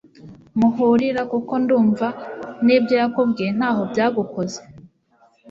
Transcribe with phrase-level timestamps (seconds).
[0.59, 2.07] muhurira kuko ndumva
[2.65, 4.59] nibyo yakubwiye ntaho byagukoze